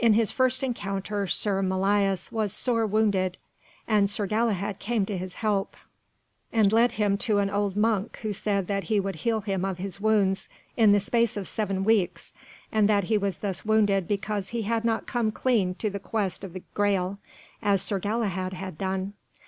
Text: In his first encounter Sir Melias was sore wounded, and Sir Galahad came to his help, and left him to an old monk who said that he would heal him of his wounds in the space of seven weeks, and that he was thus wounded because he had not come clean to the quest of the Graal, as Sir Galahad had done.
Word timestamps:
In 0.00 0.14
his 0.14 0.32
first 0.32 0.64
encounter 0.64 1.28
Sir 1.28 1.62
Melias 1.62 2.32
was 2.32 2.52
sore 2.52 2.84
wounded, 2.84 3.38
and 3.86 4.10
Sir 4.10 4.26
Galahad 4.26 4.80
came 4.80 5.06
to 5.06 5.16
his 5.16 5.34
help, 5.34 5.76
and 6.52 6.72
left 6.72 6.94
him 6.96 7.16
to 7.18 7.38
an 7.38 7.48
old 7.48 7.76
monk 7.76 8.18
who 8.22 8.32
said 8.32 8.66
that 8.66 8.84
he 8.90 8.98
would 8.98 9.14
heal 9.14 9.40
him 9.42 9.64
of 9.64 9.78
his 9.78 10.00
wounds 10.00 10.48
in 10.76 10.90
the 10.90 10.98
space 10.98 11.36
of 11.36 11.46
seven 11.46 11.84
weeks, 11.84 12.34
and 12.72 12.88
that 12.88 13.04
he 13.04 13.16
was 13.16 13.36
thus 13.36 13.64
wounded 13.64 14.08
because 14.08 14.48
he 14.48 14.62
had 14.62 14.84
not 14.84 15.06
come 15.06 15.30
clean 15.30 15.76
to 15.76 15.88
the 15.88 16.00
quest 16.00 16.42
of 16.42 16.54
the 16.54 16.62
Graal, 16.74 17.20
as 17.62 17.80
Sir 17.80 18.00
Galahad 18.00 18.54
had 18.54 18.78
done. 18.78 19.12